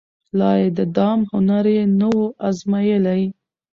[0.39, 3.23] لا د دام هنر یې نه وو أزمېیلی